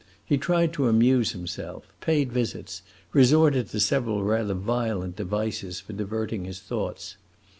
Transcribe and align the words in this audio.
He 0.25 0.35
tried 0.39 0.73
to 0.73 0.87
amuse 0.87 1.33
himself, 1.33 1.85
paid 2.01 2.31
visits, 2.31 2.81
resorted 3.13 3.69
to 3.69 3.79
several 3.79 4.23
rather 4.23 4.55
violent 4.55 5.15
devices 5.15 5.79
for 5.79 5.93
diverting 5.93 6.43
his 6.45 6.59
thoughts. 6.59 7.17